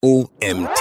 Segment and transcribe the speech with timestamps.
[0.00, 0.80] OMT.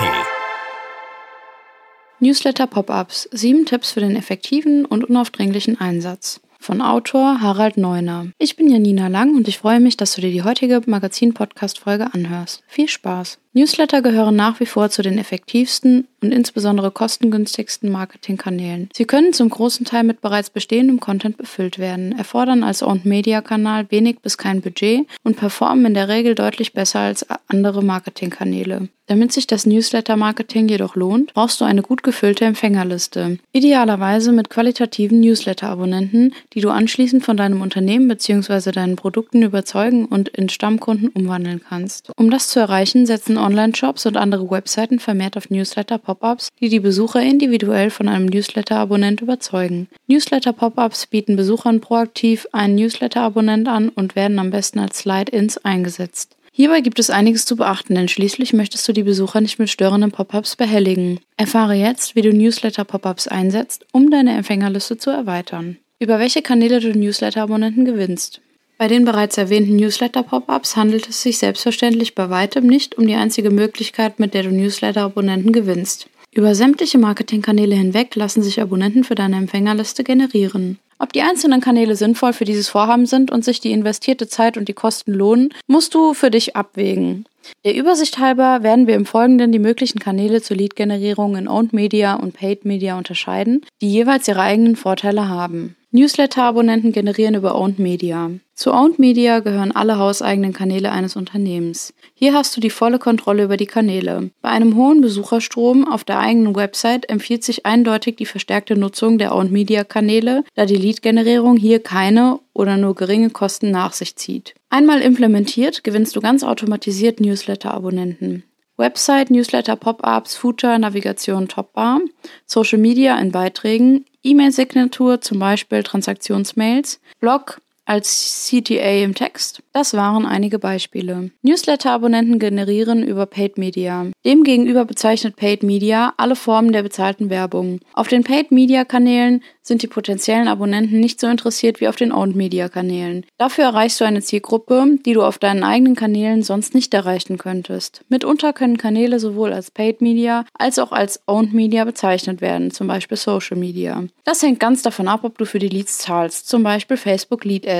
[2.20, 3.28] Newsletter Pop-ups.
[3.32, 6.40] Sieben Tipps für den effektiven und unaufdringlichen Einsatz.
[6.60, 8.28] Von Autor Harald Neuner.
[8.38, 12.62] Ich bin Janina Lang und ich freue mich, dass du dir die heutige Magazin-Podcast-Folge anhörst.
[12.68, 13.40] Viel Spaß!
[13.58, 18.90] Newsletter gehören nach wie vor zu den effektivsten und insbesondere kostengünstigsten Marketingkanälen.
[18.94, 24.20] Sie können zum großen Teil mit bereits bestehendem Content befüllt werden, erfordern als Owned-Media-Kanal wenig
[24.20, 28.90] bis kein Budget und performen in der Regel deutlich besser als andere Marketingkanäle.
[29.08, 33.40] Damit sich das Newsletter-Marketing jedoch lohnt, brauchst du eine gut gefüllte Empfängerliste.
[33.54, 38.72] Idealerweise mit qualitativen Newsletter-Abonnenten, die du anschließend von deinem Unternehmen bzw.
[38.72, 42.12] deinen Produkten überzeugen und in Stammkunden umwandeln kannst.
[42.18, 47.22] Um das zu erreichen, setzen Online-Shops und andere Webseiten vermehrt auf Newsletter-Pop-ups, die die Besucher
[47.22, 49.88] individuell von einem Newsletter-Abonnent überzeugen.
[50.08, 56.36] Newsletter-Pop-ups bieten Besuchern proaktiv einen Newsletter-Abonnent an und werden am besten als Slide-ins eingesetzt.
[56.52, 60.12] Hierbei gibt es einiges zu beachten, denn schließlich möchtest du die Besucher nicht mit störenden
[60.12, 61.20] Pop-ups behelligen.
[61.38, 65.78] Erfahre jetzt, wie du Newsletter-Pop-ups einsetzt, um deine Empfängerliste zu erweitern.
[66.00, 68.42] Über welche Kanäle du Newsletter-Abonnenten gewinnst.
[68.78, 73.50] Bei den bereits erwähnten Newsletter-Pop-ups handelt es sich selbstverständlich bei weitem nicht um die einzige
[73.50, 76.08] Möglichkeit, mit der du Newsletter-Abonnenten gewinnst.
[76.32, 80.78] Über sämtliche Marketingkanäle hinweg lassen sich Abonnenten für deine Empfängerliste generieren.
[81.00, 84.68] Ob die einzelnen Kanäle sinnvoll für dieses Vorhaben sind und sich die investierte Zeit und
[84.68, 87.26] die Kosten lohnen, musst du für dich abwägen.
[87.66, 92.16] Der Übersicht halber werden wir im Folgenden die möglichen Kanäle zur Lead-Generierung in Owned Media
[92.16, 95.76] und Paid Media unterscheiden, die jeweils ihre eigenen Vorteile haben.
[95.98, 98.30] Newsletter-Abonnenten generieren über Owned Media.
[98.54, 101.92] Zu Owned Media gehören alle hauseigenen Kanäle eines Unternehmens.
[102.14, 104.30] Hier hast du die volle Kontrolle über die Kanäle.
[104.44, 109.34] Bei einem hohen Besucherstrom auf der eigenen Website empfiehlt sich eindeutig die verstärkte Nutzung der
[109.34, 114.54] Owned Media Kanäle, da die Lead-Generierung hier keine oder nur geringe Kosten nach sich zieht.
[114.70, 118.44] Einmal implementiert, gewinnst du ganz automatisiert Newsletter-Abonnenten.
[118.78, 122.00] Website, Newsletter, Pop-ups, Footer, Navigation, Topbar,
[122.46, 129.64] Social Media in Beiträgen, E-Mail-Signatur, zum Beispiel Transaktionsmails, Blog, als CTA im Text.
[129.74, 131.32] Das waren einige Beispiele.
[131.42, 134.06] Newsletter-Abonnenten generieren über Paid Media.
[134.26, 137.80] Demgegenüber bezeichnet Paid Media alle Formen der bezahlten Werbung.
[137.94, 142.12] Auf den Paid Media Kanälen sind die potenziellen Abonnenten nicht so interessiert wie auf den
[142.12, 143.26] Owned Media Kanälen.
[143.38, 148.02] Dafür erreichst du eine Zielgruppe, die du auf deinen eigenen Kanälen sonst nicht erreichen könntest.
[148.10, 152.88] Mitunter können Kanäle sowohl als Paid Media als auch als Owned Media bezeichnet werden, zum
[152.88, 154.04] Beispiel Social Media.
[154.24, 157.68] Das hängt ganz davon ab, ob du für die Leads zahlst, zum Beispiel Facebook Lead
[157.68, 157.77] Ads,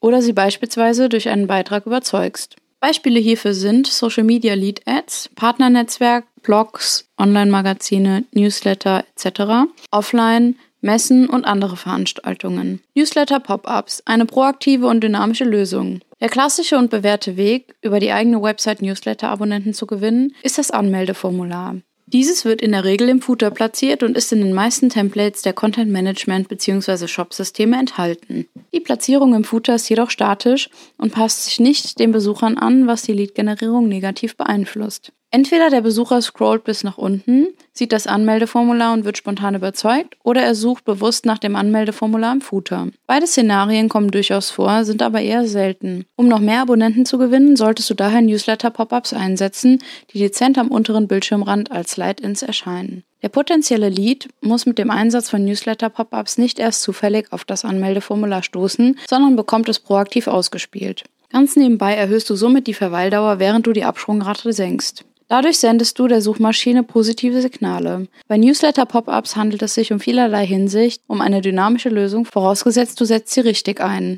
[0.00, 2.56] oder sie beispielsweise durch einen Beitrag überzeugst.
[2.80, 11.44] Beispiele hierfür sind Social Media Lead Ads, Partnernetzwerk, Blogs, Online-Magazine, Newsletter etc., Offline, Messen und
[11.44, 12.80] andere Veranstaltungen.
[12.94, 16.00] Newsletter Pop-ups, eine proaktive und dynamische Lösung.
[16.20, 21.76] Der klassische und bewährte Weg, über die eigene Website Newsletter-Abonnenten zu gewinnen, ist das Anmeldeformular.
[22.12, 25.52] Dieses wird in der Regel im Footer platziert und ist in den meisten Templates der
[25.52, 27.06] Content Management bzw.
[27.06, 28.48] Shop-Systeme enthalten.
[28.72, 33.02] Die Platzierung im Footer ist jedoch statisch und passt sich nicht den Besuchern an, was
[33.02, 35.12] die Lead-Generierung negativ beeinflusst.
[35.30, 40.42] Entweder der Besucher scrollt bis nach unten, sieht das Anmeldeformular und wird spontan überzeugt, oder
[40.42, 42.88] er sucht bewusst nach dem Anmeldeformular im Footer.
[43.06, 46.06] Beide Szenarien kommen durchaus vor, sind aber eher selten.
[46.16, 49.82] Um noch mehr Abonnenten zu gewinnen, solltest du daher Newsletter-Pop-ups einsetzen,
[50.14, 53.04] die dezent am unteren Bildschirmrand als Light-ins erscheinen.
[53.20, 58.42] Der potenzielle Lead muss mit dem Einsatz von Newsletter-Pop-ups nicht erst zufällig auf das Anmeldeformular
[58.42, 61.04] stoßen, sondern bekommt es proaktiv ausgespielt.
[61.30, 65.04] Ganz nebenbei erhöhst du somit die Verweildauer, während du die Absprungrate senkst.
[65.28, 68.08] Dadurch sendest du der Suchmaschine positive Signale.
[68.28, 73.34] Bei Newsletter-Pop-ups handelt es sich um vielerlei Hinsicht um eine dynamische Lösung, vorausgesetzt du setzt
[73.34, 74.16] sie richtig ein.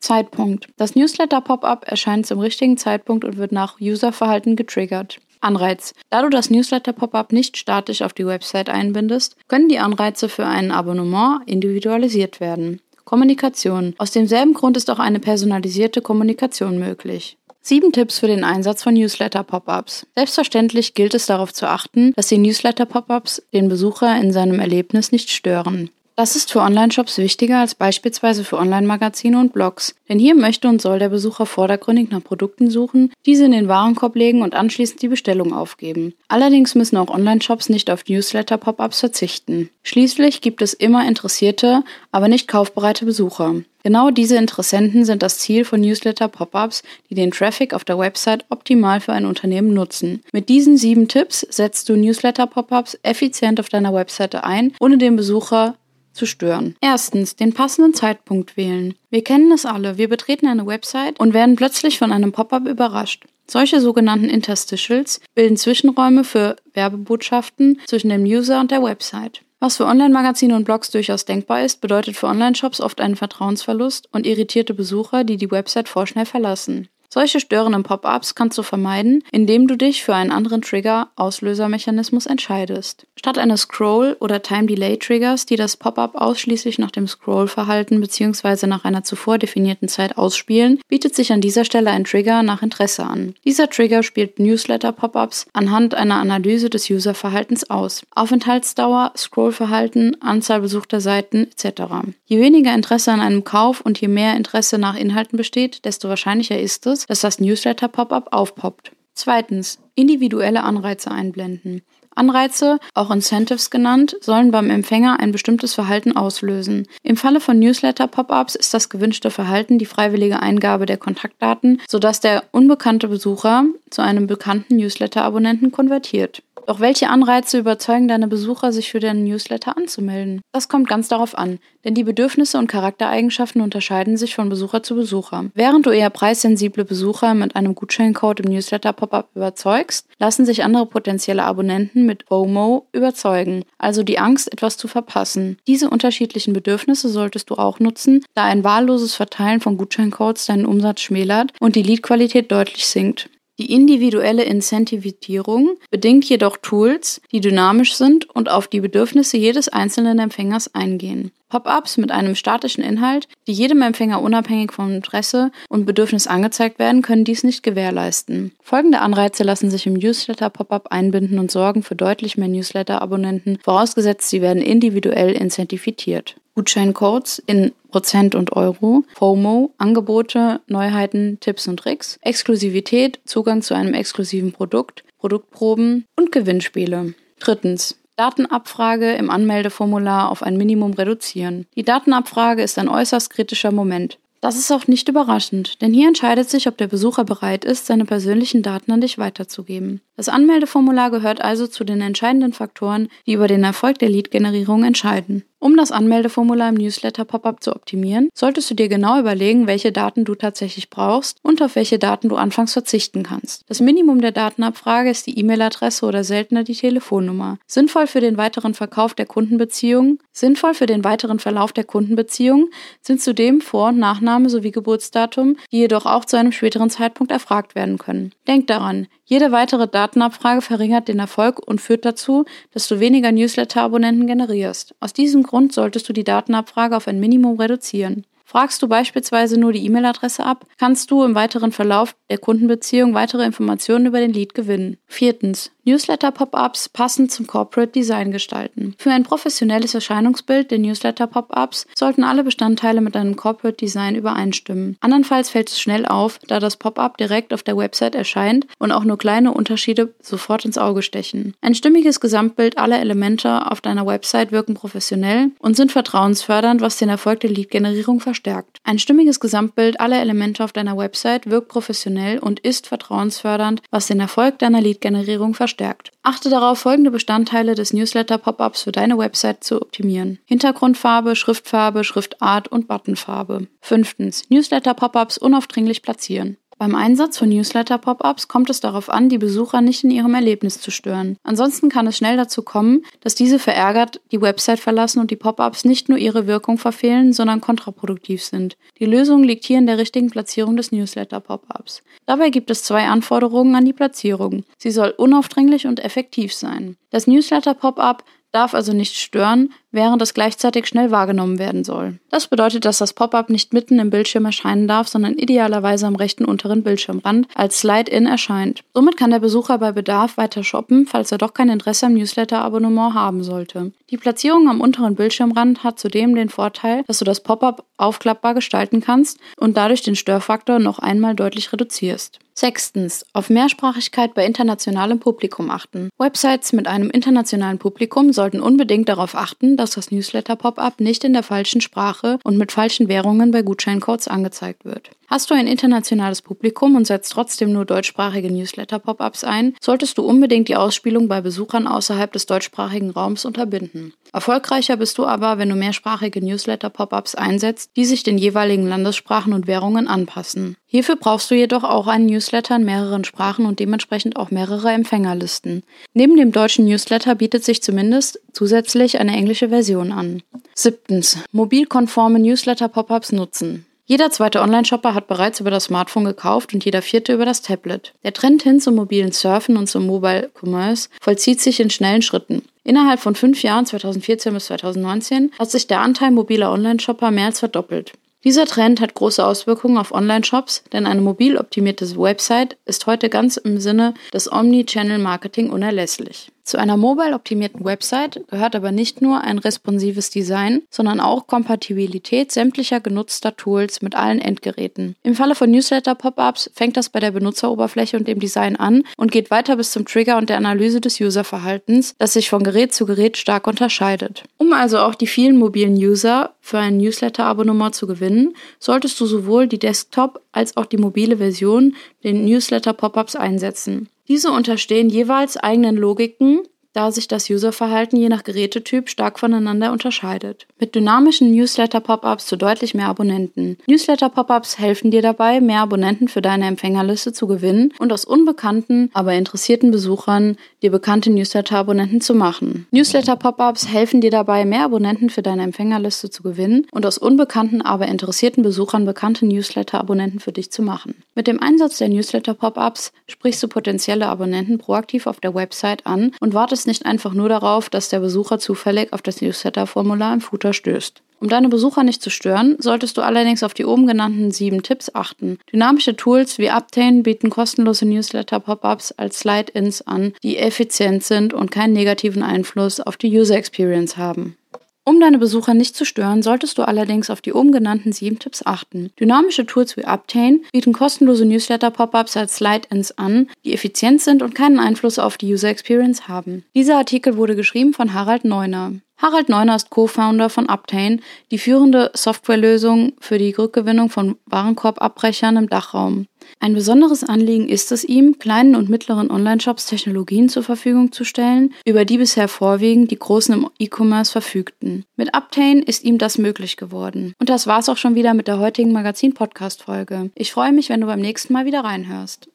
[0.00, 0.68] Zeitpunkt.
[0.76, 5.18] Das Newsletter-Pop-up erscheint zum richtigen Zeitpunkt und wird nach Userverhalten getriggert.
[5.40, 5.94] Anreiz.
[6.10, 10.70] Da du das Newsletter-Pop-up nicht statisch auf die Website einbindest, können die Anreize für ein
[10.70, 12.80] Abonnement individualisiert werden.
[13.04, 13.94] Kommunikation.
[13.98, 17.38] Aus demselben Grund ist auch eine personalisierte Kommunikation möglich.
[17.62, 20.06] Sieben Tipps für den Einsatz von Newsletter-Pop-ups.
[20.14, 25.30] Selbstverständlich gilt es darauf zu achten, dass die Newsletter-Pop-ups den Besucher in seinem Erlebnis nicht
[25.30, 25.90] stören.
[26.20, 30.82] Das ist für Online-Shops wichtiger als beispielsweise für Online-Magazine und Blogs, denn hier möchte und
[30.82, 35.08] soll der Besucher vordergründig nach Produkten suchen, diese in den Warenkorb legen und anschließend die
[35.08, 36.12] Bestellung aufgeben.
[36.28, 39.70] Allerdings müssen auch Online-Shops nicht auf Newsletter-Pop-ups verzichten.
[39.82, 43.54] Schließlich gibt es immer interessierte, aber nicht kaufbereite Besucher.
[43.82, 49.00] Genau diese Interessenten sind das Ziel von Newsletter-Pop-ups, die den Traffic auf der Website optimal
[49.00, 50.22] für ein Unternehmen nutzen.
[50.32, 55.76] Mit diesen sieben Tipps setzt du Newsletter-Pop-ups effizient auf deiner Webseite ein, ohne den Besucher
[56.12, 56.76] zu stören.
[56.80, 58.94] Erstens, den passenden Zeitpunkt wählen.
[59.10, 63.24] Wir kennen es alle, wir betreten eine Website und werden plötzlich von einem Pop-up überrascht.
[63.46, 69.42] Solche sogenannten Interstitials bilden Zwischenräume für Werbebotschaften zwischen dem User und der Website.
[69.58, 74.26] Was für Online-Magazine und Blogs durchaus denkbar ist, bedeutet für Online-Shops oft einen Vertrauensverlust und
[74.26, 76.88] irritierte Besucher, die die Website vorschnell verlassen.
[77.12, 83.04] Solche störenden Pop-ups kannst du vermeiden, indem du dich für einen anderen Trigger-Auslösermechanismus entscheidest.
[83.16, 88.68] Statt eines Scroll- oder Time-Delay-Triggers, die das Pop-up ausschließlich nach dem Scroll-Verhalten bzw.
[88.68, 93.04] nach einer zuvor definierten Zeit ausspielen, bietet sich an dieser Stelle ein Trigger nach Interesse
[93.04, 93.34] an.
[93.44, 98.02] Dieser Trigger spielt Newsletter-Pop-ups anhand einer Analyse des User-Verhaltens aus.
[98.14, 101.82] Aufenthaltsdauer, Scrollverhalten, Anzahl besuchter Seiten etc.
[102.24, 106.60] Je weniger Interesse an einem Kauf und je mehr Interesse nach Inhalten besteht, desto wahrscheinlicher
[106.60, 108.92] ist es, dass das Newsletter-Pop-up aufpoppt.
[109.14, 111.82] Zweitens, individuelle Anreize einblenden.
[112.14, 116.86] Anreize, auch Incentives genannt, sollen beim Empfänger ein bestimmtes Verhalten auslösen.
[117.02, 122.44] Im Falle von Newsletter-Pop-ups ist das gewünschte Verhalten die freiwillige Eingabe der Kontaktdaten, sodass der
[122.52, 126.42] unbekannte Besucher zu einem bekannten Newsletter-Abonnenten konvertiert.
[126.66, 130.40] Doch welche Anreize überzeugen deine Besucher, sich für deinen Newsletter anzumelden?
[130.52, 134.94] Das kommt ganz darauf an, denn die Bedürfnisse und Charaktereigenschaften unterscheiden sich von Besucher zu
[134.94, 135.46] Besucher.
[135.54, 141.44] Während du eher preissensible Besucher mit einem Gutscheincode im Newsletter-Pop-up überzeugst, lassen sich andere potenzielle
[141.44, 145.56] Abonnenten mit FOMO überzeugen, also die Angst, etwas zu verpassen.
[145.66, 151.00] Diese unterschiedlichen Bedürfnisse solltest du auch nutzen, da ein wahlloses Verteilen von Gutscheincodes deinen Umsatz
[151.00, 153.28] schmälert und die Leadqualität deutlich sinkt.
[153.60, 160.18] Die individuelle Incentivierung bedingt jedoch Tools, die dynamisch sind und auf die Bedürfnisse jedes einzelnen
[160.18, 161.30] Empfängers eingehen.
[161.50, 167.02] Pop-ups mit einem statischen Inhalt, die jedem Empfänger unabhängig vom Interesse und Bedürfnis angezeigt werden,
[167.02, 168.52] können dies nicht gewährleisten.
[168.62, 174.40] Folgende Anreize lassen sich im Newsletter-Pop-up einbinden und sorgen für deutlich mehr Newsletter-Abonnenten, vorausgesetzt sie
[174.40, 176.36] werden individuell incentiviert.
[176.60, 183.94] Gutscheincodes in Prozent und Euro, FOMO, Angebote, Neuheiten, Tipps und Tricks, Exklusivität, Zugang zu einem
[183.94, 187.14] exklusiven Produkt, Produktproben und Gewinnspiele.
[187.38, 187.96] Drittens.
[188.16, 191.64] Datenabfrage im Anmeldeformular auf ein Minimum reduzieren.
[191.76, 194.18] Die Datenabfrage ist ein äußerst kritischer Moment.
[194.42, 198.04] Das ist auch nicht überraschend, denn hier entscheidet sich, ob der Besucher bereit ist, seine
[198.04, 200.02] persönlichen Daten an dich weiterzugeben.
[200.16, 205.44] Das Anmeldeformular gehört also zu den entscheidenden Faktoren, die über den Erfolg der Lead-Generierung entscheiden.
[205.62, 210.34] Um das Anmeldeformular im Newsletter-Pop-up zu optimieren, solltest du dir genau überlegen, welche Daten du
[210.34, 213.64] tatsächlich brauchst und auf welche Daten du anfangs verzichten kannst.
[213.68, 217.58] Das Minimum der Datenabfrage ist die E-Mail-Adresse oder seltener die Telefonnummer.
[217.66, 222.70] Sinnvoll für den weiteren Verkauf der Kundenbeziehung, sinnvoll für den weiteren Verlauf der Kundenbeziehung
[223.02, 227.74] sind zudem Vor- und Nachname sowie Geburtsdatum, die jedoch auch zu einem späteren Zeitpunkt erfragt
[227.74, 228.32] werden können.
[228.48, 234.26] Denk daran, jede weitere Datenabfrage verringert den Erfolg und führt dazu, dass du weniger Newsletter-Abonnenten
[234.26, 234.96] generierst.
[234.98, 238.26] Aus diesem Grund solltest du die Datenabfrage auf ein Minimum reduzieren.
[238.50, 243.44] Fragst du beispielsweise nur die E-Mail-Adresse ab, kannst du im weiteren Verlauf der Kundenbeziehung weitere
[243.44, 244.96] Informationen über den Lead gewinnen.
[245.06, 245.70] Viertens.
[245.84, 248.94] Newsletter-Pop-ups passend zum Corporate Design gestalten.
[248.98, 254.96] Für ein professionelles Erscheinungsbild der Newsletter-Pop-ups sollten alle Bestandteile mit einem Corporate Design übereinstimmen.
[255.00, 259.04] Andernfalls fällt es schnell auf, da das Pop-up direkt auf der Website erscheint und auch
[259.04, 261.54] nur kleine Unterschiede sofort ins Auge stechen.
[261.60, 267.08] Ein stimmiges Gesamtbild aller Elemente auf deiner Website wirken professionell und sind vertrauensfördernd, was den
[267.08, 268.39] Erfolg der Lead-Generierung verstärkt.
[268.84, 274.20] Ein stimmiges Gesamtbild aller Elemente auf deiner Website wirkt professionell und ist vertrauensfördernd, was den
[274.20, 276.12] Erfolg deiner Lead-Generierung verstärkt verstärkt.
[276.22, 280.38] Achte darauf, folgende Bestandteile des Newsletter-Pop-ups für deine Website zu optimieren.
[280.44, 283.68] Hintergrundfarbe, Schriftfarbe, Schriftart und Buttonfarbe.
[283.80, 284.44] Fünftens.
[284.50, 286.56] Newsletter-Pop-ups unaufdringlich platzieren.
[286.80, 290.90] Beim Einsatz von Newsletter-Pop-ups kommt es darauf an, die Besucher nicht in ihrem Erlebnis zu
[290.90, 291.36] stören.
[291.42, 295.84] Ansonsten kann es schnell dazu kommen, dass diese verärgert die Website verlassen und die Pop-ups
[295.84, 298.78] nicht nur ihre Wirkung verfehlen, sondern kontraproduktiv sind.
[298.98, 302.02] Die Lösung liegt hier in der richtigen Platzierung des Newsletter-Pop-ups.
[302.24, 304.64] Dabei gibt es zwei Anforderungen an die Platzierung.
[304.78, 306.96] Sie soll unaufdringlich und effektiv sein.
[307.10, 312.18] Das Newsletter-Pop-up darf also nicht stören, während es gleichzeitig schnell wahrgenommen werden soll.
[312.30, 316.44] Das bedeutet, dass das Pop-up nicht mitten im Bildschirm erscheinen darf, sondern idealerweise am rechten
[316.44, 318.82] unteren Bildschirmrand als Slide-In erscheint.
[318.94, 323.14] Somit kann der Besucher bei Bedarf weiter shoppen, falls er doch kein Interesse am Newsletter-Abonnement
[323.14, 323.92] haben sollte.
[324.10, 329.00] Die Platzierung am unteren Bildschirmrand hat zudem den Vorteil, dass du das Pop-up aufklappbar gestalten
[329.00, 332.38] kannst und dadurch den Störfaktor noch einmal deutlich reduzierst.
[332.54, 333.24] Sechstens.
[333.32, 336.10] Auf Mehrsprachigkeit bei internationalem Publikum achten.
[336.18, 341.42] Websites mit einem internationalen Publikum sollten unbedingt darauf achten, dass das Newsletter-Pop-up nicht in der
[341.42, 345.10] falschen Sprache und mit falschen Währungen bei Gutscheincodes angezeigt wird.
[345.30, 350.66] Hast du ein internationales Publikum und setzt trotzdem nur deutschsprachige Newsletter-Pop-ups ein, solltest du unbedingt
[350.66, 354.12] die Ausspielung bei Besuchern außerhalb des deutschsprachigen Raums unterbinden.
[354.32, 359.68] Erfolgreicher bist du aber, wenn du mehrsprachige Newsletter-Pop-ups einsetzt, die sich den jeweiligen Landessprachen und
[359.68, 360.76] Währungen anpassen.
[360.86, 365.84] Hierfür brauchst du jedoch auch einen Newsletter in mehreren Sprachen und dementsprechend auch mehrere Empfängerlisten.
[366.12, 370.42] Neben dem deutschen Newsletter bietet sich zumindest zusätzlich eine englische Version an.
[370.74, 371.38] Siebtens.
[371.52, 373.86] Mobilkonforme Newsletter-Pop-ups nutzen.
[374.10, 378.12] Jeder zweite Online-Shopper hat bereits über das Smartphone gekauft und jeder vierte über das Tablet.
[378.24, 382.64] Der Trend hin zum mobilen Surfen und zum Mobile Commerce vollzieht sich in schnellen Schritten.
[382.82, 387.60] Innerhalb von fünf Jahren, 2014 bis 2019, hat sich der Anteil mobiler Online-Shopper mehr als
[387.60, 388.14] verdoppelt.
[388.42, 393.58] Dieser Trend hat große Auswirkungen auf Online-Shops, denn eine mobil optimierte Website ist heute ganz
[393.58, 396.50] im Sinne des Omni-Channel-Marketing unerlässlich.
[396.64, 402.52] Zu einer mobile optimierten Website gehört aber nicht nur ein responsives Design, sondern auch Kompatibilität
[402.52, 405.16] sämtlicher genutzter Tools mit allen Endgeräten.
[405.22, 409.50] Im Falle von Newsletter-Pop-ups fängt das bei der Benutzeroberfläche und dem Design an und geht
[409.50, 413.36] weiter bis zum Trigger und der Analyse des Userverhaltens, das sich von Gerät zu Gerät
[413.36, 414.44] stark unterscheidet.
[414.58, 419.66] Um also auch die vielen mobilen User für ein Newsletter-Abonnement zu gewinnen, solltest du sowohl
[419.66, 424.08] die Desktop- als auch die mobile Version den Newsletter-Pop-ups einsetzen.
[424.30, 426.60] Diese unterstehen jeweils eigenen Logiken,
[426.92, 430.66] da sich das Userverhalten je nach Gerätetyp stark voneinander unterscheidet.
[430.78, 433.78] Mit dynamischen Newsletter-Pop-ups zu deutlich mehr Abonnenten.
[433.86, 439.34] Newsletter-Pop-ups helfen dir dabei, mehr Abonnenten für deine Empfängerliste zu gewinnen und aus unbekannten, aber
[439.34, 442.86] interessierten Besuchern dir bekannte Newsletter-Abonnenten zu machen.
[442.90, 448.08] Newsletter-Pop-ups helfen dir dabei, mehr Abonnenten für deine Empfängerliste zu gewinnen und aus unbekannten, aber
[448.08, 451.14] interessierten Besuchern bekannte Newsletter-Abonnenten für dich zu machen.
[451.36, 456.52] Mit dem Einsatz der Newsletter-Pop-ups sprichst du potenzielle Abonnenten proaktiv auf der Website an und
[456.54, 460.72] wartest wartest nicht einfach nur darauf, dass der Besucher zufällig auf das Newsletter-Formular im Footer
[460.72, 461.20] stößt.
[461.38, 465.14] Um deine Besucher nicht zu stören, solltest du allerdings auf die oben genannten sieben Tipps
[465.14, 465.58] achten.
[465.70, 471.92] Dynamische Tools wie Uptain bieten kostenlose Newsletter-Pop-ups als Slide-ins an, die effizient sind und keinen
[471.92, 474.56] negativen Einfluss auf die User Experience haben.
[475.04, 478.64] Um deine Besucher nicht zu stören, solltest du allerdings auf die oben genannten sieben Tipps
[478.64, 479.10] achten.
[479.18, 484.78] Dynamische Tools wie Uptain bieten kostenlose Newsletter-Pop-ups als Slide-ins an, die effizient sind und keinen
[484.78, 486.64] Einfluss auf die User Experience haben.
[486.74, 488.92] Dieser Artikel wurde geschrieben von Harald Neuner.
[489.20, 495.68] Harald Neuner ist Co-Founder von Uptain, die führende Softwarelösung für die Rückgewinnung von Warenkorbabbrechern im
[495.68, 496.26] Dachraum.
[496.58, 501.74] Ein besonderes Anliegen ist es ihm, kleinen und mittleren Online-Shops Technologien zur Verfügung zu stellen,
[501.84, 505.04] über die bisher vorwiegend die Großen im E-Commerce verfügten.
[505.16, 507.34] Mit Uptain ist ihm das möglich geworden.
[507.38, 510.30] Und das war's auch schon wieder mit der heutigen Magazin-Podcast-Folge.
[510.34, 512.50] Ich freue mich, wenn du beim nächsten Mal wieder reinhörst.